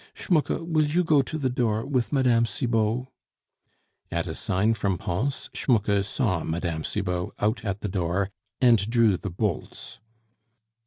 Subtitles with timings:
[0.15, 2.43] Schmucke, will you go to the door with Mme.
[2.45, 3.05] Cibot?"
[4.09, 6.81] At a sign from Pons, Schmucke saw Mme.
[6.81, 9.99] Cibot out at the door, and drew the bolts.